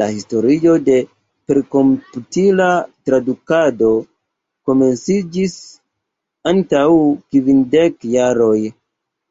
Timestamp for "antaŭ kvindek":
6.52-8.08